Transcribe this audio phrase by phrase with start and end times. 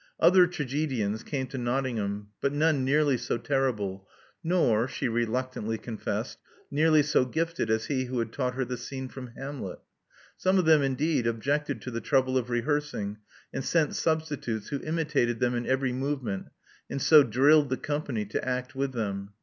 [0.19, 4.07] Other tragedians came to Nottingham, but none nearly so terrible,
[4.43, 6.39] nor, she reluctantly confessed,
[6.71, 9.77] nearly so gifted as he who had taught her the scene from Hanflet.
[10.37, 13.17] Some of them, indeed, objected to the trouble of rehearsing,
[13.53, 16.47] and sent substitutes who imitated them in every movement
[16.89, 19.33] and so drilled the company to act with them.